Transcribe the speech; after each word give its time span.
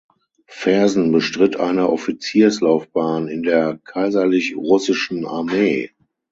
Fersen 0.47 1.11
bestritt 1.11 1.57
eine 1.59 1.87
Offizierslaufbahn 1.89 3.27
in 3.27 3.43
der 3.43 3.79
Kaiserlich 3.83 4.55
Russischen 4.57 5.27
Armee. 5.27 5.91